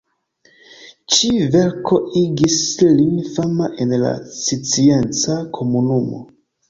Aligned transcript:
Ĉi-verko 1.15 1.99
igis 2.23 2.55
lin 3.01 3.19
fama 3.35 3.69
en 3.85 3.95
la 4.05 4.15
scienca 4.39 5.37
komunumo. 5.59 6.25